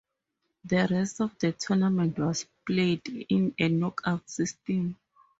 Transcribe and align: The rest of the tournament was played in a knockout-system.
The 0.65 0.87
rest 0.89 1.21
of 1.21 1.37
the 1.37 1.51
tournament 1.51 2.17
was 2.17 2.47
played 2.65 3.07
in 3.29 3.53
a 3.59 3.69
knockout-system. 3.69 4.95